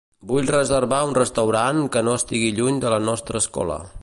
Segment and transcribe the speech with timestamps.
[0.29, 3.83] Vull reservar un restaurant que no estigui lluny de la nostra escola.